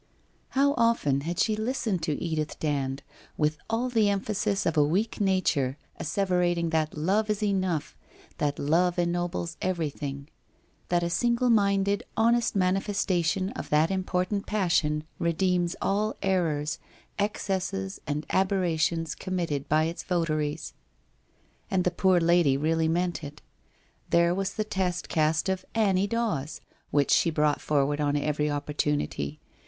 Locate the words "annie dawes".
25.75-26.59